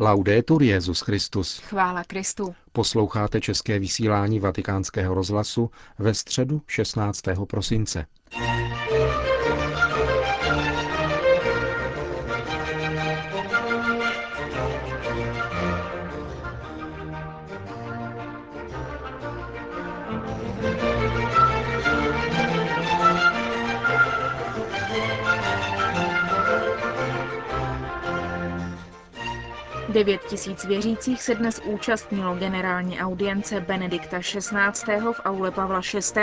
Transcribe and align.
Laudetur 0.00 0.62
Jezus 0.62 1.00
Christus. 1.00 1.58
Chvála 1.58 2.04
Kristu. 2.04 2.54
Posloucháte 2.72 3.40
české 3.40 3.78
vysílání 3.78 4.40
Vatikánského 4.40 5.14
rozhlasu 5.14 5.70
ve 5.98 6.14
středu 6.14 6.62
16. 6.66 7.22
prosince. 7.48 8.06
Devět 29.92 30.20
tisíc 30.30 30.64
věřících 30.64 31.22
se 31.22 31.34
dnes 31.34 31.60
účastnilo 31.64 32.34
generální 32.34 33.00
audience 33.00 33.60
Benedikta 33.60 34.18
XVI. 34.20 34.96
v 35.12 35.20
aule 35.24 35.50
Pavla 35.50 35.80
VI. 36.14 36.20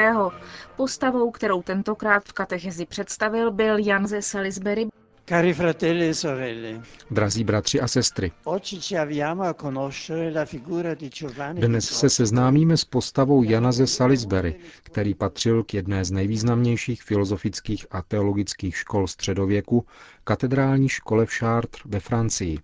Postavou, 0.75 1.31
kterou 1.31 1.61
tentokrát 1.61 2.23
v 2.25 2.33
katechezi 2.33 2.85
představil, 2.85 3.51
byl 3.51 3.77
Jan 3.77 4.07
ze 4.07 4.21
Salisbury. 4.21 4.87
Cari 5.25 5.53
fratelli 5.53 6.09
e 6.09 6.13
sorelle, 6.13 6.81
Drazí 7.11 7.43
bratři 7.43 7.81
a 7.81 7.87
sestry, 7.87 8.31
dnes 11.53 11.85
se 11.85 12.09
seznámíme 12.09 12.77
s 12.77 12.85
postavou 12.85 13.43
Jana 13.43 13.71
ze 13.71 13.87
Salisbury, 13.87 14.55
který 14.83 15.13
patřil 15.13 15.63
k 15.63 15.73
jedné 15.73 16.05
z 16.05 16.11
nejvýznamnějších 16.11 17.03
filozofických 17.03 17.85
a 17.91 18.01
teologických 18.01 18.77
škol 18.77 19.07
středověku, 19.07 19.85
katedrální 20.23 20.89
škole 20.89 21.25
v 21.25 21.29
Chartres 21.31 21.81
ve 21.85 21.99
Francii. 21.99 22.59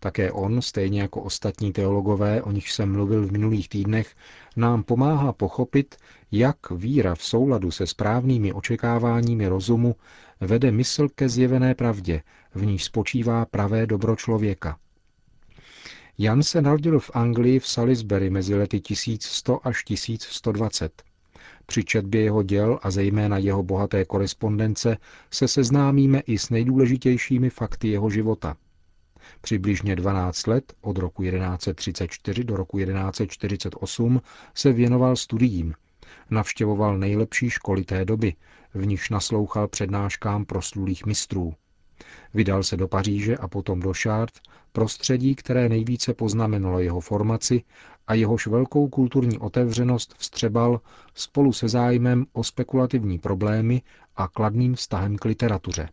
Také 0.00 0.32
on, 0.32 0.62
stejně 0.62 1.00
jako 1.00 1.22
ostatní 1.22 1.72
teologové, 1.72 2.42
o 2.42 2.52
nich 2.52 2.70
jsem 2.70 2.92
mluvil 2.92 3.26
v 3.26 3.32
minulých 3.32 3.68
týdnech, 3.68 4.14
nám 4.56 4.82
pomáhá 4.82 5.32
pochopit, 5.32 5.96
jak 6.32 6.70
víra 6.70 7.14
v 7.14 7.24
souladu 7.24 7.70
se 7.70 7.86
správnými 7.86 8.52
očekáváními 8.52 9.48
rozumu 9.48 9.96
vede 10.40 10.72
mysl 10.72 11.08
ke 11.08 11.28
zjevené 11.28 11.74
pravdě, 11.74 12.22
v 12.54 12.66
níž 12.66 12.84
spočívá 12.84 13.46
pravé 13.46 13.86
dobro 13.86 14.16
člověka. 14.16 14.78
Jan 16.18 16.42
se 16.42 16.62
narodil 16.62 17.00
v 17.00 17.10
Anglii 17.14 17.58
v 17.58 17.68
Salisbury 17.68 18.30
mezi 18.30 18.54
lety 18.54 18.80
1100 18.80 19.66
až 19.66 19.84
1120. 19.84 21.02
Při 21.66 21.84
četbě 21.84 22.22
jeho 22.22 22.42
děl 22.42 22.78
a 22.82 22.90
zejména 22.90 23.38
jeho 23.38 23.62
bohaté 23.62 24.04
korespondence 24.04 24.96
se 25.30 25.48
seznámíme 25.48 26.20
i 26.20 26.38
s 26.38 26.50
nejdůležitějšími 26.50 27.50
fakty 27.50 27.88
jeho 27.88 28.10
života– 28.10 28.56
Přibližně 29.40 29.96
12 29.96 30.46
let, 30.46 30.72
od 30.80 30.98
roku 30.98 31.22
1134 31.22 32.44
do 32.44 32.56
roku 32.56 32.78
1148, 32.78 34.20
se 34.54 34.72
věnoval 34.72 35.16
studiím. 35.16 35.74
Navštěvoval 36.30 36.98
nejlepší 36.98 37.50
školy 37.50 37.84
té 37.84 38.04
doby, 38.04 38.34
v 38.74 38.86
nichž 38.86 39.10
naslouchal 39.10 39.68
přednáškám 39.68 40.44
proslulých 40.44 41.06
mistrů. 41.06 41.54
Vydal 42.34 42.62
se 42.62 42.76
do 42.76 42.88
Paříže 42.88 43.36
a 43.36 43.48
potom 43.48 43.80
do 43.80 43.92
Chartres, 44.02 44.42
prostředí, 44.72 45.34
které 45.34 45.68
nejvíce 45.68 46.14
poznamenalo 46.14 46.78
jeho 46.78 47.00
formaci 47.00 47.62
a 48.06 48.14
jehož 48.14 48.46
velkou 48.46 48.88
kulturní 48.88 49.38
otevřenost 49.38 50.14
vstřebal 50.18 50.80
spolu 51.14 51.52
se 51.52 51.68
zájmem 51.68 52.26
o 52.32 52.44
spekulativní 52.44 53.18
problémy 53.18 53.82
a 54.16 54.28
kladným 54.28 54.74
vztahem 54.74 55.16
k 55.16 55.24
literatuře. 55.24 55.88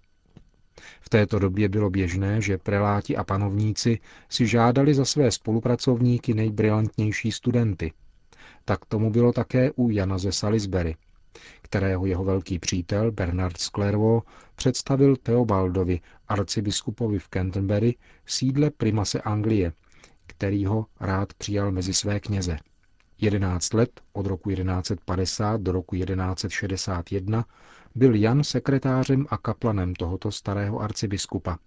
V 1.01 1.09
této 1.09 1.39
době 1.39 1.69
bylo 1.69 1.89
běžné, 1.89 2.41
že 2.41 2.57
preláti 2.57 3.17
a 3.17 3.23
panovníci 3.23 3.99
si 4.29 4.47
žádali 4.47 4.93
za 4.93 5.05
své 5.05 5.31
spolupracovníky 5.31 6.33
nejbrilantnější 6.33 7.31
studenty. 7.31 7.91
Tak 8.65 8.85
tomu 8.85 9.11
bylo 9.11 9.33
také 9.33 9.71
u 9.71 9.89
Jana 9.89 10.17
ze 10.17 10.31
Salisbury, 10.31 10.95
kterého 11.61 12.05
jeho 12.05 12.23
velký 12.23 12.59
přítel 12.59 13.11
Bernard 13.11 13.57
Sklervo 13.57 14.21
představil 14.55 15.15
Theobaldovi, 15.15 15.99
arcibiskupovi 16.27 17.19
v 17.19 17.27
Canterbury, 17.29 17.95
sídle 18.25 18.71
primase 18.71 19.21
Anglie, 19.21 19.73
který 20.27 20.65
ho 20.65 20.85
rád 20.99 21.33
přijal 21.33 21.71
mezi 21.71 21.93
své 21.93 22.19
kněze. 22.19 22.57
11 23.21 23.73
let, 23.73 24.01
od 24.13 24.25
roku 24.25 24.49
1150 24.49 25.61
do 25.61 25.71
roku 25.71 25.95
1161, 25.95 27.45
byl 27.95 28.15
Jan 28.15 28.43
sekretářem 28.43 29.25
a 29.29 29.37
kaplanem 29.37 29.95
tohoto 29.95 30.31
starého 30.31 30.79
arcibiskupa. 30.79 31.57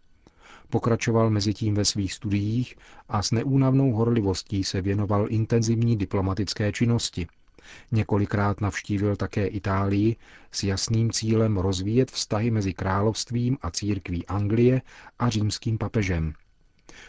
Pokračoval 0.70 1.30
mezi 1.30 1.54
tím 1.54 1.74
ve 1.74 1.84
svých 1.84 2.12
studiích 2.12 2.76
a 3.08 3.22
s 3.22 3.30
neúnavnou 3.30 3.92
horlivostí 3.92 4.64
se 4.64 4.80
věnoval 4.80 5.26
intenzivní 5.30 5.96
diplomatické 5.96 6.72
činnosti. 6.72 7.26
Několikrát 7.92 8.60
navštívil 8.60 9.16
také 9.16 9.46
Itálii 9.46 10.16
s 10.52 10.64
jasným 10.64 11.10
cílem 11.12 11.56
rozvíjet 11.56 12.10
vztahy 12.10 12.50
mezi 12.50 12.72
královstvím 12.74 13.58
a 13.62 13.70
církví 13.70 14.26
Anglie 14.26 14.82
a 15.18 15.28
římským 15.28 15.78
papežem. 15.78 16.32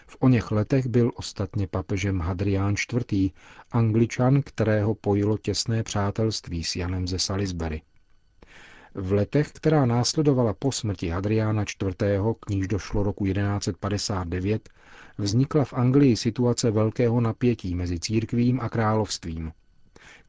V 0.07 0.17
oněch 0.19 0.51
letech 0.51 0.87
byl 0.87 1.11
ostatně 1.15 1.67
papežem 1.67 2.19
Hadrián 2.19 2.75
IV., 3.11 3.31
angličan, 3.71 4.41
kterého 4.41 4.95
pojilo 4.95 5.37
těsné 5.37 5.83
přátelství 5.83 6.63
s 6.63 6.75
Janem 6.75 7.07
ze 7.07 7.19
Salisbury. 7.19 7.81
V 8.93 9.11
letech, 9.11 9.51
která 9.51 9.85
následovala 9.85 10.53
po 10.53 10.71
smrti 10.71 11.09
Hadriána 11.09 11.61
IV., 11.63 11.95
k 12.39 12.49
níž 12.49 12.67
došlo 12.67 13.03
roku 13.03 13.25
1159, 13.25 14.69
vznikla 15.17 15.65
v 15.65 15.73
Anglii 15.73 16.17
situace 16.17 16.71
velkého 16.71 17.21
napětí 17.21 17.75
mezi 17.75 17.99
církvím 17.99 18.59
a 18.61 18.69
královstvím. 18.69 19.51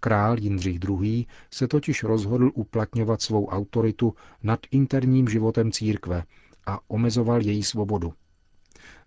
Král 0.00 0.38
Jindřich 0.38 0.78
II. 0.88 1.26
se 1.50 1.68
totiž 1.68 2.02
rozhodl 2.02 2.50
uplatňovat 2.54 3.22
svou 3.22 3.46
autoritu 3.46 4.14
nad 4.42 4.60
interním 4.70 5.28
životem 5.28 5.72
církve 5.72 6.24
a 6.66 6.78
omezoval 6.88 7.42
její 7.42 7.62
svobodu. 7.62 8.12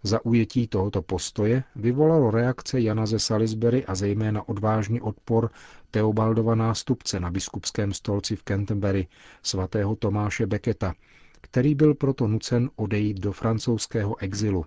Zaujetí 0.04 0.68
tohoto 0.68 1.02
postoje 1.02 1.64
vyvolalo 1.76 2.32
reakce 2.32 2.82
Jana 2.82 3.06
ze 3.06 3.20
Salisbury 3.20 3.86
a 3.86 3.96
zejména 3.96 4.50
odvážný 4.50 5.02
odpor 5.02 5.50
Teobaldova 5.92 6.56
nástupce 6.56 7.20
na 7.20 7.32
biskupském 7.32 7.94
stolci 7.94 8.36
v 8.36 8.44
Canterbury, 8.44 9.08
svatého 9.44 9.96
Tomáše 9.96 10.46
Beketa, 10.48 10.94
který 11.42 11.76
byl 11.76 11.94
proto 11.96 12.28
nucen 12.28 12.70
odejít 12.76 13.20
do 13.20 13.32
francouzského 13.32 14.18
exilu. 14.22 14.66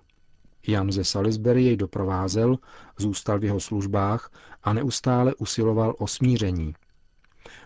Jan 0.67 0.91
ze 0.91 1.03
Salisbury 1.03 1.63
jej 1.63 1.77
doprovázel, 1.77 2.57
zůstal 2.97 3.39
v 3.39 3.43
jeho 3.43 3.59
službách 3.59 4.31
a 4.63 4.73
neustále 4.73 5.35
usiloval 5.35 5.95
o 5.97 6.07
smíření. 6.07 6.73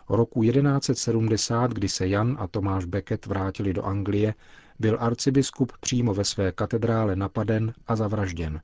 Roku 0.09 0.43
1170, 0.43 1.71
kdy 1.71 1.89
se 1.89 2.07
Jan 2.07 2.37
a 2.39 2.47
Tomáš 2.47 2.85
Becket 2.85 3.25
vrátili 3.25 3.73
do 3.73 3.83
Anglie, 3.83 4.33
byl 4.79 4.97
arcibiskup 4.99 5.71
přímo 5.79 6.13
ve 6.13 6.23
své 6.23 6.51
katedrále 6.51 7.15
napaden 7.15 7.73
a 7.87 7.95
zavražděn. 7.95 8.61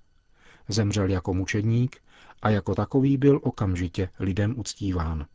Zemřel 0.67 1.09
jako 1.09 1.33
mučedník 1.33 1.97
a 2.41 2.49
jako 2.49 2.75
takový 2.75 3.17
byl 3.17 3.39
okamžitě 3.43 4.09
lidem 4.19 4.59
uctíván. 4.59 5.25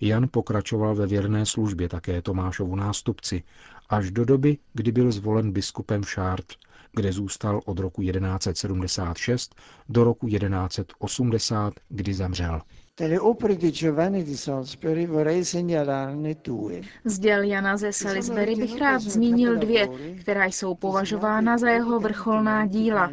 Jan 0.00 0.28
pokračoval 0.30 0.94
ve 0.94 1.06
věrné 1.06 1.46
službě 1.46 1.88
také 1.88 2.22
Tomášovu 2.22 2.76
nástupci 2.76 3.42
až 3.88 4.10
do 4.10 4.24
doby, 4.24 4.58
kdy 4.72 4.92
byl 4.92 5.12
zvolen 5.12 5.52
biskupem 5.52 6.02
v 6.02 6.10
Chartres, 6.10 6.58
kde 6.92 7.12
zůstal 7.12 7.60
od 7.64 7.78
roku 7.78 8.02
1176 8.02 9.54
do 9.88 10.04
roku 10.04 10.28
1180, 10.28 11.74
kdy 11.88 12.14
zemřel. 12.14 12.62
Delle 12.98 13.18
opere 13.18 13.54
di 13.56 13.70
Giovanni 13.70 14.24
di 14.24 14.36
Salisbury 14.36 15.06
vorrei 15.06 15.44
segnalarne 15.44 16.34
due. 16.42 16.80
Z 17.04 17.18
děl 17.18 17.42
Jana 17.42 17.76
ze 17.76 17.92
Salisbury 17.92 18.54
bych 18.56 18.78
rád 18.78 18.98
zmínil 19.02 19.56
dvě, 19.56 19.88
která 20.20 20.44
jsou 20.44 20.74
považována 20.74 21.58
za 21.58 21.70
jeho 21.70 22.00
vrcholná 22.00 22.66
díla. 22.66 23.10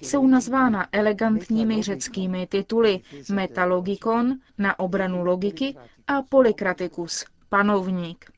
Jsou 0.00 0.26
nazvána 0.26 0.86
elegantními 0.92 1.82
řeckými 1.82 2.46
tituly 2.46 3.00
Metalogikon 3.32 4.34
na 4.58 4.78
obranu 4.78 5.24
logiky 5.24 5.76
a 6.06 6.22
Polykratikus, 6.22 7.24
panovník. 7.48 8.30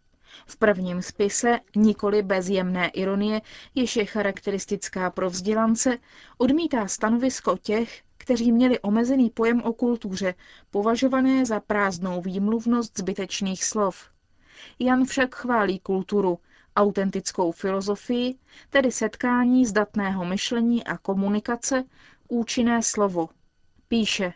V 0.46 0.56
prvním 0.56 1.02
spise, 1.02 1.58
nikoli 1.76 2.22
bez 2.22 2.48
jemné 2.48 2.88
ironie, 2.88 3.40
jež 3.74 3.96
je 3.96 4.04
charakteristická 4.04 5.10
pro 5.10 5.30
vzdělance, 5.30 5.98
odmítá 6.38 6.88
stanovisko 6.88 7.56
těch, 7.62 8.00
kteří 8.22 8.52
měli 8.52 8.80
omezený 8.80 9.30
pojem 9.30 9.62
o 9.62 9.72
kultuře, 9.72 10.34
považované 10.70 11.46
za 11.46 11.60
prázdnou 11.60 12.20
výmluvnost 12.20 12.98
zbytečných 12.98 13.64
slov. 13.64 14.10
Jan 14.78 15.04
však 15.04 15.34
chválí 15.34 15.78
kulturu, 15.78 16.38
autentickou 16.76 17.52
filozofii, 17.52 18.34
tedy 18.70 18.92
setkání 18.92 19.66
zdatného 19.66 20.24
myšlení 20.24 20.84
a 20.84 20.98
komunikace, 20.98 21.84
účinné 22.28 22.82
slovo. 22.82 23.28
Píše, 23.88 24.32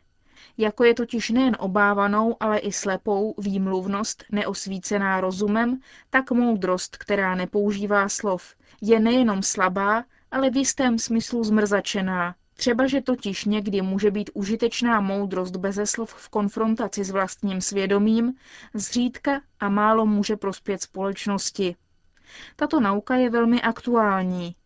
jako 0.58 0.84
je 0.84 0.94
totiž 0.94 1.30
nejen 1.30 1.56
obávanou, 1.60 2.36
ale 2.40 2.58
i 2.58 2.72
slepou 2.72 3.34
výmluvnost 3.38 4.24
neosvícená 4.32 5.20
rozumem, 5.20 5.80
tak 6.10 6.30
moudrost, 6.30 6.96
která 6.96 7.34
nepoužívá 7.34 8.08
slov, 8.08 8.54
je 8.80 9.00
nejenom 9.00 9.42
slabá, 9.42 10.04
ale 10.30 10.50
v 10.50 10.56
jistém 10.56 10.98
smyslu 10.98 11.44
zmrzačená, 11.44 12.34
Třeba, 12.56 12.86
že 12.86 13.00
totiž 13.00 13.44
někdy 13.44 13.82
může 13.82 14.10
být 14.10 14.30
užitečná 14.34 15.00
moudrost 15.00 15.56
beze 15.56 15.86
slov 15.86 16.14
v 16.14 16.28
konfrontaci 16.28 17.04
s 17.04 17.10
vlastním 17.10 17.60
svědomím, 17.60 18.34
zřídka 18.74 19.40
a 19.60 19.68
málo 19.68 20.06
může 20.06 20.36
prospět 20.36 20.82
společnosti. 20.82 21.76
Tato 22.56 22.80
nauka 22.80 23.14
je 23.14 23.30
velmi 23.30 23.62
aktuální. 23.62 24.56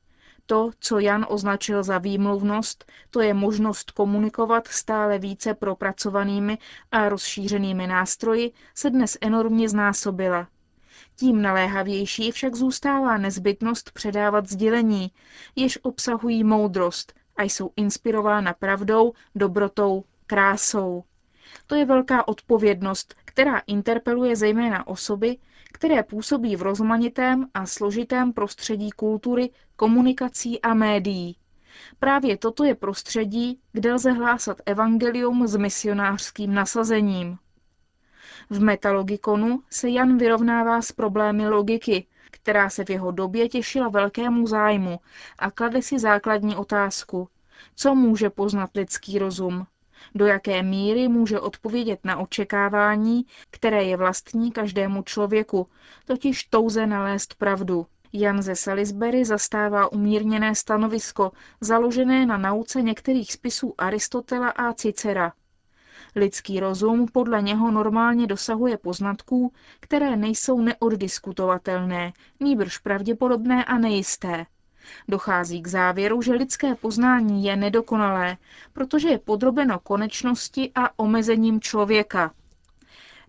To, 0.47 0.71
co 0.81 0.99
Jan 0.99 1.27
označil 1.29 1.83
za 1.83 1.99
výmluvnost, 1.99 2.93
to 3.11 3.21
je 3.21 3.35
možnost 3.35 3.91
komunikovat 3.91 4.69
stále 4.69 5.19
více 5.19 5.55
propracovanými 5.55 6.59
a 6.93 7.09
rozšířenými 7.09 7.87
nástroji, 7.87 8.53
se 8.75 8.91
dnes 8.91 9.19
enormně 9.21 9.69
znásobila. 9.69 10.49
Tím 11.17 11.43
naléhavější 11.43 12.31
však 12.31 12.55
zůstává 12.55 13.19
nezbytnost 13.19 13.91
předávat 13.91 14.49
sdělení, 14.49 15.13
jež 15.57 15.79
obsahují 15.83 16.45
moudrost 16.45 17.20
a 17.41 17.43
jsou 17.43 17.71
inspirována 17.77 18.53
pravdou, 18.53 19.13
dobrotou, 19.35 20.05
krásou. 20.27 21.05
To 21.67 21.75
je 21.75 21.85
velká 21.85 22.29
odpovědnost, 22.29 23.15
která 23.25 23.59
interpeluje 23.59 24.37
zejména 24.37 24.87
osoby, 24.87 25.37
které 25.73 26.03
působí 26.03 26.57
v 26.57 26.63
rozmanitém 26.63 27.47
a 27.55 27.67
složitém 27.67 28.33
prostředí 28.33 28.91
kultury, 28.91 29.51
komunikací 29.77 30.61
a 30.61 30.75
médií. 30.75 31.37
Právě 31.99 32.37
toto 32.37 32.65
je 32.65 32.75
prostředí, 32.75 33.61
kde 33.73 33.95
lze 33.95 34.13
hlásat 34.13 34.57
evangelium 34.67 35.47
s 35.47 35.57
misionářským 35.57 36.55
nasazením. 36.55 37.39
V 38.51 38.61
metalogikonu 38.63 39.63
se 39.71 39.91
Jan 39.91 40.19
vyrovnává 40.19 40.83
s 40.83 40.93
problémy 40.93 41.49
logiky, 41.49 42.07
která 42.31 42.71
se 42.71 42.85
v 42.85 42.91
jeho 42.91 43.11
době 43.11 43.49
těšila 43.49 43.89
velkému 43.89 44.47
zájmu 44.47 45.01
a 45.39 45.51
klade 45.51 45.83
si 45.83 45.99
základní 45.99 46.57
otázku. 46.57 47.29
Co 47.77 47.95
může 47.95 48.31
poznat 48.31 48.71
lidský 48.75 49.19
rozum? 49.19 49.67
Do 50.15 50.27
jaké 50.27 50.63
míry 50.63 51.09
může 51.09 51.41
odpovědět 51.41 52.01
na 52.05 52.17
očekávání, 52.17 53.23
které 53.51 53.85
je 53.85 53.97
vlastní 53.97 54.53
každému 54.53 55.03
člověku, 55.03 55.69
totiž 56.05 56.45
touze 56.45 56.87
nalézt 56.87 57.35
pravdu. 57.35 57.87
Jan 58.13 58.43
ze 58.43 58.57
Salisbury 58.57 59.25
zastává 59.25 59.93
umírněné 59.93 60.55
stanovisko, 60.55 61.33
založené 61.61 62.27
na 62.27 62.39
nauce 62.39 62.83
některých 62.83 63.33
spisů 63.33 63.75
Aristotela 63.79 64.49
a 64.51 64.73
Cicera. 64.73 65.33
Lidský 66.17 66.61
rozum 66.61 67.07
podle 67.13 67.43
něho 67.43 67.71
normálně 67.71 68.27
dosahuje 68.27 68.77
poznatků, 68.77 69.53
které 69.81 70.17
nejsou 70.17 70.61
neoddiskutovatelné, 70.61 72.13
nýbrž 72.41 72.79
pravděpodobné 72.79 73.65
a 73.65 73.79
nejisté. 73.79 74.47
Dochází 75.09 75.63
k 75.63 75.67
závěru, 75.67 76.23
že 76.23 76.33
lidské 76.33 76.75
poznání 76.75 77.45
je 77.45 77.57
nedokonalé, 77.57 78.37
protože 78.73 79.09
je 79.09 79.19
podrobeno 79.19 79.79
konečnosti 79.79 80.73
a 80.75 80.99
omezením 80.99 81.61
člověka. 81.61 82.33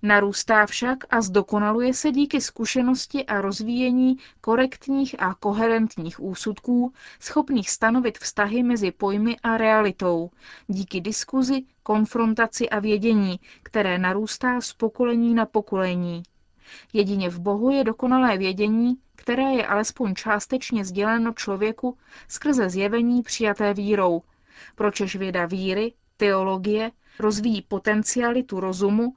Narůstá 0.04 0.66
však 0.66 0.98
a 1.10 1.22
zdokonaluje 1.22 1.94
se 1.94 2.12
díky 2.12 2.42
zkušenosti 2.42 3.26
a 3.26 3.42
rozvíjení 3.42 4.18
korektních 4.42 5.16
a 5.20 5.34
koherentních 5.34 6.20
úsudků, 6.24 6.94
schopných 7.20 7.70
stanovit 7.70 8.18
vztahy 8.18 8.64
mezi 8.64 8.92
pojmy 8.92 9.38
a 9.44 9.58
realitou, 9.58 10.30
díky 10.68 11.02
diskuzi, 11.02 11.62
konfrontaci 11.84 12.70
a 12.70 12.80
vědění, 12.80 13.40
které 13.64 13.98
narůstá 13.98 14.62
z 14.62 14.74
pokolení 14.74 15.34
na 15.34 15.46
pokolení. 15.46 16.24
Jedině 16.94 17.30
v 17.30 17.40
Bohu 17.40 17.70
je 17.70 17.84
dokonalé 17.84 18.38
vědění, 18.38 18.96
které 19.16 19.44
je 19.44 19.68
alespoň 19.68 20.16
částečně 20.16 20.86
sděleno 20.86 21.34
člověku 21.34 21.98
skrze 22.28 22.70
zjevení 22.70 23.22
přijaté 23.22 23.74
vírou, 23.74 24.22
pročež 24.76 25.16
věda 25.16 25.46
víry, 25.46 25.94
teologie, 26.18 26.92
rozvíjí 27.20 27.62
potencialitu 27.62 28.60
rozumu 28.60 29.16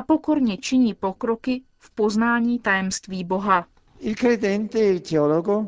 a 0.00 0.02
pokorně 0.02 0.56
činí 0.56 0.94
pokroky 0.94 1.62
v 1.78 1.90
poznání 1.90 2.58
tajemství 2.58 3.24
Boha. 3.24 3.66
Il 3.98 4.14
credente 4.14 4.78
e 4.78 4.88
il 4.88 5.00
teologo 5.00 5.66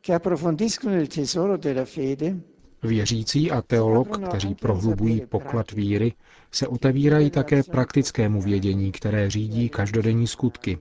che 0.00 0.14
approfondiscono 0.14 0.94
il 1.00 1.08
tesoro 1.08 1.56
della 1.56 1.84
fede 1.84 2.36
Věřící 2.82 3.50
a 3.50 3.62
teolog, 3.62 4.28
kteří 4.28 4.54
prohlubují 4.54 5.26
poklad 5.26 5.72
víry, 5.72 6.12
se 6.52 6.68
otevírají 6.68 7.30
také 7.30 7.62
praktickému 7.62 8.42
vědění, 8.42 8.92
které 8.92 9.30
řídí 9.30 9.68
každodenní 9.68 10.26
skutky, 10.26 10.78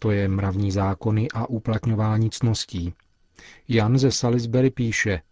to 0.00 0.10
je 0.10 0.28
mravní 0.28 0.70
zákony 0.70 1.28
a 1.34 1.50
uplatňování 1.50 2.30
cností. 2.30 2.94
Jan 3.68 3.98
ze 3.98 4.12
Salisbury 4.12 4.70
píše, 4.70 5.22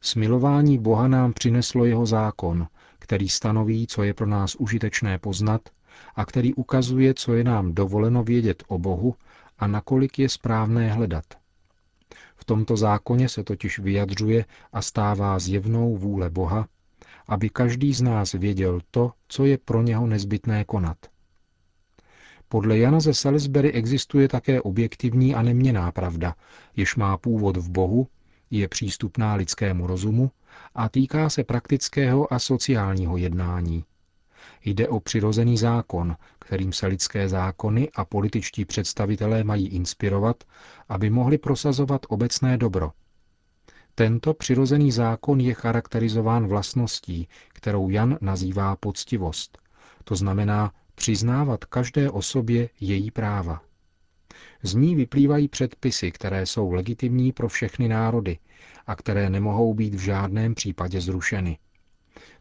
Smilování 0.00 0.78
Boha 0.78 1.08
nám 1.08 1.32
přineslo 1.32 1.84
jeho 1.84 2.06
zákon, 2.06 2.66
který 2.98 3.28
stanoví, 3.28 3.86
co 3.86 4.02
je 4.02 4.14
pro 4.14 4.26
nás 4.26 4.54
užitečné 4.54 5.18
poznat 5.18 5.60
a 6.14 6.24
který 6.24 6.54
ukazuje, 6.54 7.14
co 7.14 7.34
je 7.34 7.44
nám 7.44 7.74
dovoleno 7.74 8.24
vědět 8.24 8.64
o 8.68 8.78
Bohu 8.78 9.14
a 9.58 9.66
nakolik 9.66 10.18
je 10.18 10.28
správné 10.28 10.92
hledat. 10.92 11.24
V 12.36 12.44
tomto 12.44 12.76
zákoně 12.76 13.28
se 13.28 13.44
totiž 13.44 13.78
vyjadřuje 13.78 14.44
a 14.72 14.82
stává 14.82 15.38
zjevnou 15.38 15.96
vůle 15.96 16.30
Boha, 16.30 16.68
aby 17.26 17.50
každý 17.50 17.94
z 17.94 18.02
nás 18.02 18.32
věděl 18.32 18.80
to, 18.90 19.12
co 19.28 19.44
je 19.44 19.58
pro 19.58 19.82
něho 19.82 20.06
nezbytné 20.06 20.64
konat. 20.64 20.96
Podle 22.48 22.78
Jana 22.78 23.00
ze 23.00 23.14
Salisbury 23.14 23.72
existuje 23.72 24.28
také 24.28 24.60
objektivní 24.60 25.34
a 25.34 25.42
neměná 25.42 25.92
pravda, 25.92 26.34
jež 26.76 26.96
má 26.96 27.18
původ 27.18 27.56
v 27.56 27.70
Bohu, 27.70 28.08
je 28.50 28.68
přístupná 28.68 29.34
lidskému 29.34 29.86
rozumu 29.86 30.30
a 30.74 30.88
týká 30.88 31.30
se 31.30 31.44
praktického 31.44 32.32
a 32.32 32.38
sociálního 32.38 33.16
jednání. 33.16 33.84
Jde 34.64 34.88
o 34.88 35.00
přirozený 35.00 35.56
zákon, 35.56 36.16
kterým 36.38 36.72
se 36.72 36.86
lidské 36.86 37.28
zákony 37.28 37.90
a 37.94 38.04
političtí 38.04 38.64
představitelé 38.64 39.44
mají 39.44 39.68
inspirovat, 39.68 40.44
aby 40.88 41.10
mohli 41.10 41.38
prosazovat 41.38 42.06
obecné 42.08 42.56
dobro. 42.56 42.92
Tento 43.94 44.34
přirozený 44.34 44.92
zákon 44.92 45.40
je 45.40 45.54
charakterizován 45.54 46.46
vlastností, 46.46 47.28
kterou 47.48 47.90
Jan 47.90 48.18
nazývá 48.20 48.76
poctivost, 48.76 49.58
to 50.04 50.16
znamená 50.16 50.72
přiznávat 50.94 51.64
každé 51.64 52.10
osobě 52.10 52.68
její 52.80 53.10
práva. 53.10 53.62
Z 54.62 54.74
ní 54.74 54.94
vyplývají 54.94 55.48
předpisy, 55.48 56.12
které 56.12 56.46
jsou 56.46 56.72
legitimní 56.72 57.32
pro 57.32 57.48
všechny 57.48 57.88
národy 57.88 58.38
a 58.86 58.96
které 58.96 59.30
nemohou 59.30 59.74
být 59.74 59.94
v 59.94 59.98
žádném 59.98 60.54
případě 60.54 61.00
zrušeny. 61.00 61.58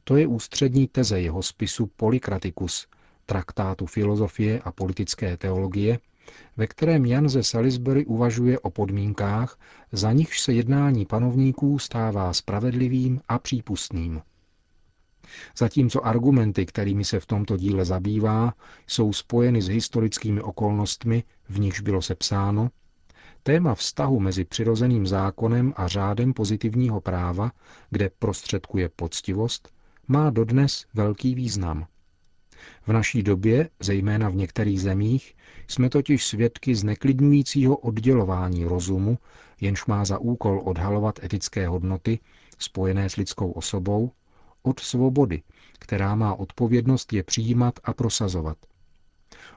To 0.04 0.18
je 0.18 0.28
ústřední 0.28 0.88
teze 0.88 1.20
jeho 1.22 1.44
spisu 1.44 1.86
Polykraticus, 1.96 2.88
traktátu 3.26 3.86
filozofie 3.86 4.60
a 4.60 4.72
politické 4.72 5.38
teologie, 5.38 6.00
ve 6.58 6.68
kterém 6.68 7.06
Jan 7.06 7.30
ze 7.30 7.44
Salisbury 7.44 8.06
uvažuje 8.06 8.60
o 8.60 8.70
podmínkách, 8.70 9.60
za 9.92 10.12
nichž 10.12 10.40
se 10.42 10.54
jednání 10.54 11.06
panovníků 11.06 11.80
stává 11.80 12.34
spravedlivým 12.34 13.22
a 13.28 13.40
přípustným. 13.40 14.22
Zatímco 15.58 16.06
argumenty, 16.06 16.66
kterými 16.66 17.06
se 17.06 17.20
v 17.20 17.26
tomto 17.26 17.58
díle 17.58 17.86
zabývá, 17.86 18.54
jsou 18.88 19.14
spojeny 19.14 19.62
s 19.62 19.68
historickými 19.68 20.42
okolnostmi, 20.42 21.24
v 21.50 21.60
nichž 21.60 21.80
bylo 21.80 22.02
sepsáno, 22.02 22.70
téma 23.44 23.76
vztahu 23.76 24.20
mezi 24.20 24.46
přirozeným 24.46 25.08
zákonem 25.08 25.74
a 25.78 25.88
řádem 25.88 26.34
pozitivního 26.34 27.02
práva, 27.02 27.52
kde 27.90 28.10
prostředkuje 28.20 28.90
poctivost, 28.90 29.74
má 30.08 30.30
dodnes 30.30 30.86
velký 30.94 31.36
význam. 31.36 31.86
V 32.88 32.94
naší 32.94 33.24
době, 33.24 33.70
zejména 33.80 34.30
v 34.30 34.36
některých 34.36 34.82
zemích, 34.82 35.36
jsme 35.68 35.90
totiž 35.90 36.26
svědky 36.26 36.76
zneklidňujícího 36.76 37.78
oddělování 37.78 38.66
rozumu, 38.66 39.18
jenž 39.62 39.86
má 39.86 40.06
za 40.06 40.18
úkol 40.18 40.62
odhalovat 40.66 41.24
etické 41.24 41.68
hodnoty 41.68 42.20
spojené 42.60 43.10
s 43.10 43.16
lidskou 43.16 43.52
osobou, 43.52 44.12
od 44.64 44.80
svobody, 44.80 45.42
která 45.80 46.16
má 46.16 46.34
odpovědnost 46.34 47.14
je 47.14 47.24
přijímat 47.24 47.80
a 47.84 47.94
prosazovat. 47.94 48.58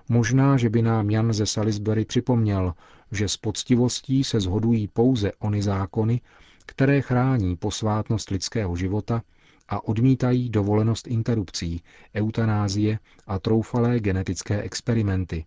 Možná, 0.08 0.56
že 0.56 0.70
by 0.70 0.82
nám 0.82 1.10
Jan 1.10 1.32
ze 1.32 1.46
Salisbury 1.46 2.04
připomněl, 2.04 2.74
že 3.12 3.28
s 3.28 3.36
poctivostí 3.36 4.24
se 4.24 4.40
zhodují 4.40 4.88
pouze 4.88 5.32
ony 5.38 5.62
zákony, 5.62 6.20
které 6.66 7.00
chrání 7.00 7.56
posvátnost 7.56 8.30
lidského 8.30 8.76
života 8.76 9.22
a 9.68 9.84
odmítají 9.84 10.50
dovolenost 10.50 11.06
interrupcí, 11.06 11.82
eutanázie 12.14 12.98
a 13.26 13.38
troufalé 13.38 14.00
genetické 14.00 14.62
experimenty. 14.62 15.44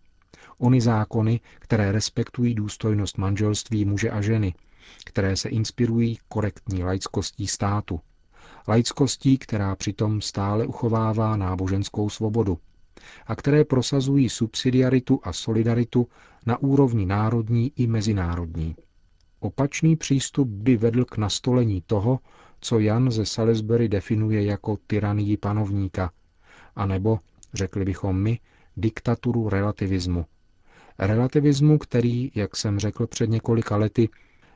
Ony 0.57 0.81
zákony, 0.81 1.39
které 1.59 1.91
respektují 1.91 2.55
důstojnost 2.55 3.17
manželství 3.17 3.85
muže 3.85 4.09
a 4.09 4.21
ženy, 4.21 4.53
které 5.05 5.35
se 5.35 5.49
inspirují 5.49 6.17
korektní 6.27 6.83
laickostí 6.83 7.47
státu, 7.47 7.99
laickostí, 8.67 9.37
která 9.37 9.75
přitom 9.75 10.21
stále 10.21 10.67
uchovává 10.67 11.35
náboženskou 11.37 12.09
svobodu 12.09 12.57
a 13.27 13.35
které 13.35 13.65
prosazují 13.65 14.29
subsidiaritu 14.29 15.19
a 15.23 15.33
solidaritu 15.33 16.07
na 16.45 16.57
úrovni 16.57 17.05
národní 17.05 17.71
i 17.75 17.87
mezinárodní. 17.87 18.75
Opačný 19.39 19.95
přístup 19.95 20.47
by 20.47 20.77
vedl 20.77 21.05
k 21.05 21.17
nastolení 21.17 21.81
toho, 21.87 22.19
co 22.61 22.79
Jan 22.79 23.11
ze 23.11 23.25
Salisbury 23.25 23.89
definuje 23.89 24.43
jako 24.43 24.77
tyranii 24.87 25.37
panovníka, 25.37 26.11
anebo, 26.75 27.19
řekli 27.53 27.85
bychom 27.85 28.21
my, 28.21 28.39
diktaturu 28.77 29.49
relativismu. 29.49 30.25
Relativismu, 30.99 31.77
který, 31.77 32.31
jak 32.35 32.55
jsem 32.55 32.79
řekl 32.79 33.07
před 33.07 33.29
několika 33.29 33.77
lety, 33.77 34.09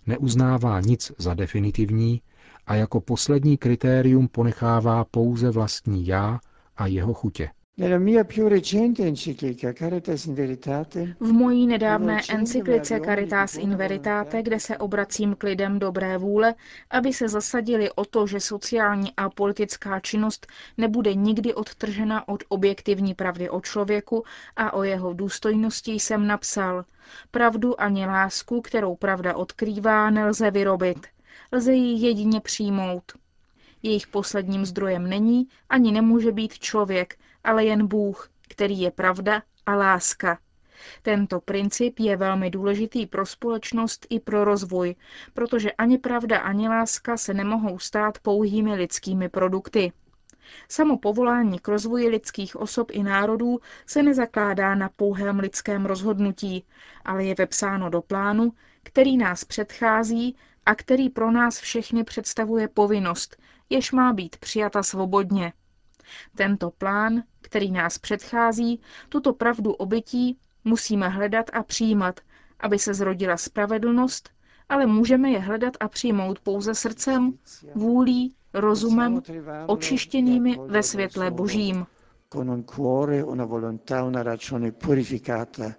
neuznává 0.07 0.81
nic 0.81 1.11
za 1.17 1.33
definitivní 1.33 2.21
a 2.67 2.75
jako 2.75 3.01
poslední 3.01 3.57
kritérium 3.57 4.27
ponechává 4.27 5.05
pouze 5.05 5.49
vlastní 5.49 6.07
já 6.07 6.39
a 6.77 6.87
jeho 6.87 7.13
chutě. 7.13 7.49
V 11.19 11.31
mojí 11.31 11.67
nedávné 11.67 12.21
encyklice 12.29 12.99
Caritas 13.05 13.55
in 13.57 13.75
Veritate, 13.75 14.43
kde 14.43 14.59
se 14.59 14.77
obracím 14.77 15.35
k 15.35 15.43
lidem 15.43 15.79
dobré 15.79 16.17
vůle, 16.17 16.55
aby 16.89 17.13
se 17.13 17.27
zasadili 17.27 17.91
o 17.91 18.05
to, 18.05 18.27
že 18.27 18.39
sociální 18.39 19.11
a 19.17 19.29
politická 19.29 19.99
činnost 19.99 20.47
nebude 20.77 21.13
nikdy 21.13 21.53
odtržena 21.53 22.27
od 22.27 22.43
objektivní 22.47 23.13
pravdy 23.13 23.49
o 23.49 23.61
člověku 23.61 24.23
a 24.55 24.73
o 24.73 24.83
jeho 24.83 25.13
důstojnosti 25.13 25.91
jsem 25.91 26.27
napsal. 26.27 26.85
Pravdu 27.31 27.81
ani 27.81 28.05
lásku, 28.05 28.61
kterou 28.61 28.95
pravda 28.95 29.35
odkrývá, 29.35 30.09
nelze 30.09 30.51
vyrobit. 30.51 31.07
Lze 31.51 31.73
ji 31.73 32.05
jedině 32.07 32.39
přijmout. 32.39 33.11
Jejich 33.83 34.07
posledním 34.07 34.65
zdrojem 34.65 35.09
není 35.09 35.47
ani 35.69 35.91
nemůže 35.91 36.31
být 36.31 36.53
člověk, 36.53 37.15
ale 37.43 37.65
jen 37.65 37.87
Bůh, 37.87 38.29
který 38.49 38.79
je 38.79 38.91
pravda 38.91 39.43
a 39.65 39.75
láska. 39.75 40.39
Tento 41.01 41.39
princip 41.39 41.99
je 41.99 42.17
velmi 42.17 42.49
důležitý 42.49 43.05
pro 43.05 43.25
společnost 43.25 44.07
i 44.09 44.19
pro 44.19 44.43
rozvoj, 44.43 44.95
protože 45.33 45.71
ani 45.71 45.97
pravda, 45.97 46.39
ani 46.39 46.69
láska 46.69 47.17
se 47.17 47.33
nemohou 47.33 47.79
stát 47.79 48.19
pouhými 48.19 48.75
lidskými 48.75 49.29
produkty. 49.29 49.91
Samo 50.69 50.97
povolání 50.97 51.59
k 51.59 51.67
rozvoji 51.67 52.07
lidských 52.09 52.55
osob 52.55 52.91
i 52.91 53.03
národů 53.03 53.59
se 53.85 54.03
nezakládá 54.03 54.75
na 54.75 54.89
pouhém 54.89 55.39
lidském 55.39 55.85
rozhodnutí, 55.85 56.65
ale 57.05 57.23
je 57.23 57.35
vepsáno 57.37 57.89
do 57.89 58.01
plánu, 58.01 58.53
který 58.83 59.17
nás 59.17 59.43
předchází 59.45 60.35
a 60.65 60.75
který 60.75 61.09
pro 61.09 61.31
nás 61.31 61.59
všechny 61.59 62.03
představuje 62.03 62.67
povinnost, 62.67 63.37
jež 63.69 63.91
má 63.91 64.13
být 64.13 64.37
přijata 64.37 64.83
svobodně. 64.83 65.53
Tento 66.35 66.71
plán, 66.71 67.23
který 67.41 67.71
nás 67.71 67.97
předchází, 67.97 68.81
tuto 69.09 69.33
pravdu 69.33 69.71
obytí 69.73 70.37
musíme 70.63 71.09
hledat 71.09 71.45
a 71.53 71.63
přijímat, 71.63 72.19
aby 72.59 72.79
se 72.79 72.93
zrodila 72.93 73.37
spravedlnost, 73.37 74.29
ale 74.69 74.85
můžeme 74.85 75.29
je 75.29 75.39
hledat 75.39 75.73
a 75.79 75.87
přijmout 75.87 76.39
pouze 76.39 76.75
srdcem, 76.75 77.33
vůlí, 77.75 78.35
rozumem, 78.53 79.21
očištěnými 79.67 80.57
ve 80.67 80.83
světle 80.83 81.31
božím. 81.31 81.85
Con 82.33 82.49
un 82.49 82.63
cuore, 82.63 83.23
una 83.23 83.45
volontà, 83.45 84.03
una 84.03 84.23
ragione 84.23 84.71
purificata 84.71 85.73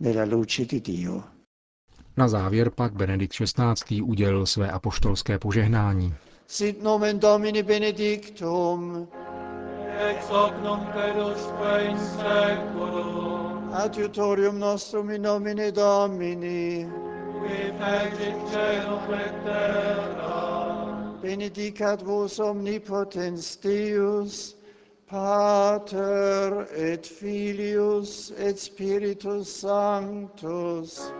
nella 0.00 0.24
luce 0.24 0.64
di 0.64 0.80
Dio. 0.80 1.22
Na 2.16 2.28
závěr 2.28 2.70
pak 2.70 2.92
Benedikt 2.92 3.32
XVI. 3.34 4.02
udělil 4.02 4.46
své 4.46 4.70
apoštolské 4.70 5.38
požehnání. 5.38 6.14
Sit 6.46 6.82
nomen 6.82 7.18
Domini 7.18 7.62
benedictum, 7.62 9.08
ex 9.98 10.26
hoc 10.28 10.54
nunc 10.62 10.94
usque 11.16 11.90
in 11.90 11.98
seculum, 11.98 13.72
adiutorium 13.72 14.58
nostrum 14.58 15.10
in 15.10 15.22
nomine 15.22 15.72
Domini, 15.72 16.86
qui 17.40 17.72
fecit 17.78 18.38
celum 18.52 19.12
et 19.14 19.44
terra, 19.44 21.18
benedicat 21.20 22.02
vos 22.02 22.38
omnipotens 22.38 23.56
Deus, 23.56 24.54
Pater 25.08 26.66
et 26.76 27.06
Filius 27.06 28.30
et 28.38 28.58
Spiritus 28.58 29.48
Sanctus. 29.48 31.10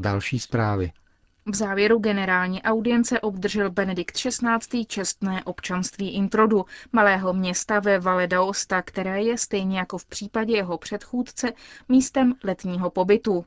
Další 0.00 0.38
zprávy. 0.38 0.92
V 1.46 1.54
závěru 1.54 1.98
generální 1.98 2.62
audience 2.62 3.20
obdržel 3.20 3.70
Benedikt 3.70 4.14
XVI. 4.16 4.84
čestné 4.86 5.44
občanství 5.44 6.14
Introdu, 6.14 6.64
malého 6.92 7.32
města 7.32 7.80
ve 7.80 7.98
Valle 7.98 8.26
d'Aosta, 8.26 8.82
které 8.82 9.22
je 9.22 9.38
stejně 9.38 9.78
jako 9.78 9.98
v 9.98 10.06
případě 10.06 10.56
jeho 10.56 10.78
předchůdce 10.78 11.52
místem 11.88 12.34
letního 12.44 12.90
pobytu. 12.90 13.44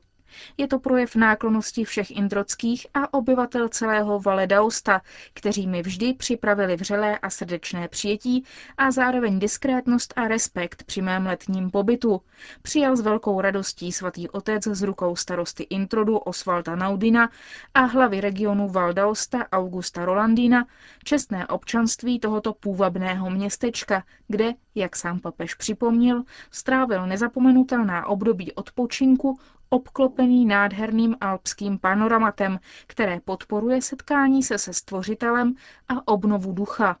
Je 0.56 0.68
to 0.68 0.78
projev 0.78 1.16
náklonosti 1.16 1.84
všech 1.84 2.10
indrockých 2.10 2.86
a 2.94 3.14
obyvatel 3.14 3.68
celého 3.68 4.20
Vale 4.20 4.46
d'Aosta, 4.46 5.00
kteří 5.34 5.66
mi 5.66 5.82
vždy 5.82 6.14
připravili 6.14 6.76
vřelé 6.76 7.18
a 7.18 7.30
srdečné 7.30 7.88
přijetí 7.88 8.44
a 8.78 8.90
zároveň 8.90 9.38
diskrétnost 9.38 10.14
a 10.16 10.28
respekt 10.28 10.84
při 10.84 11.02
mém 11.02 11.26
letním 11.26 11.70
pobytu. 11.70 12.20
Přijal 12.62 12.96
s 12.96 13.00
velkou 13.00 13.40
radostí 13.40 13.92
svatý 13.92 14.28
otec 14.28 14.64
z 14.64 14.82
rukou 14.82 15.16
starosty 15.16 15.62
Introdu 15.62 16.18
Osvalda 16.18 16.76
Naudina 16.76 17.30
a 17.74 17.80
hlavy 17.80 18.20
regionu 18.20 18.68
Val 18.68 18.92
d'Aosta 18.92 19.52
Augusta 19.52 20.04
Rolandina 20.04 20.66
čestné 21.04 21.46
občanství 21.46 22.20
tohoto 22.20 22.52
půvabného 22.52 23.30
městečka, 23.30 24.04
kde, 24.28 24.52
jak 24.74 24.96
sám 24.96 25.20
papež 25.20 25.54
připomněl, 25.54 26.22
strávil 26.50 27.06
nezapomenutelná 27.06 28.06
období 28.06 28.52
odpočinku, 28.52 29.38
obklopený 29.72 30.46
nádherným 30.46 31.16
alpským 31.20 31.78
panoramatem, 31.78 32.58
které 32.86 33.20
podporuje 33.20 33.82
setkání 33.82 34.42
se 34.42 34.58
se 34.58 34.72
stvořitelem 34.72 35.54
a 35.88 36.08
obnovu 36.08 36.52
ducha. 36.52 36.96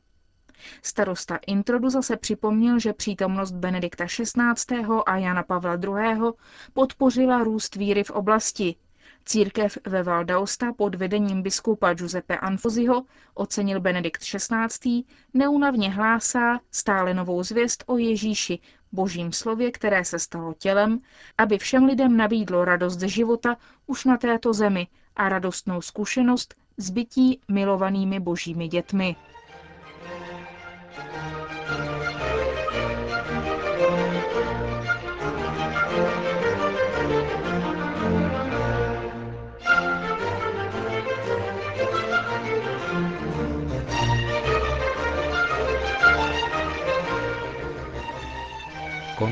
Starosta 0.82 1.38
Introdu 1.46 1.90
zase 1.90 2.16
připomněl, 2.16 2.78
že 2.78 2.92
přítomnost 2.92 3.52
Benedikta 3.52 4.06
XVI. 4.06 4.84
a 5.06 5.16
Jana 5.16 5.42
Pavla 5.42 5.74
II. 5.74 6.32
podpořila 6.72 7.44
růst 7.44 7.76
víry 7.76 8.04
v 8.04 8.10
oblasti. 8.10 8.76
Církev 9.24 9.78
ve 9.86 10.02
Valdausta 10.02 10.72
pod 10.72 10.94
vedením 10.94 11.42
biskupa 11.42 11.94
Giuseppe 11.94 12.38
Anfoziho 12.38 13.02
ocenil 13.34 13.80
Benedikt 13.80 14.22
XVI. 14.22 15.04
neunavně 15.34 15.90
hlásá 15.90 16.60
stále 16.70 17.14
novou 17.14 17.42
zvěst 17.42 17.84
o 17.86 17.98
Ježíši, 17.98 18.58
božím 18.92 19.32
slově, 19.32 19.70
které 19.70 20.04
se 20.04 20.18
stalo 20.18 20.54
tělem, 20.54 21.00
aby 21.38 21.58
všem 21.58 21.84
lidem 21.84 22.16
nabídlo 22.16 22.64
radost 22.64 22.98
ze 22.98 23.08
života 23.08 23.56
už 23.86 24.04
na 24.04 24.16
této 24.16 24.52
zemi 24.52 24.86
a 25.16 25.28
radostnou 25.28 25.80
zkušenost 25.80 26.54
s 26.76 26.90
bytí 26.90 27.40
milovanými 27.48 28.20
božími 28.20 28.68
dětmi. 28.68 29.16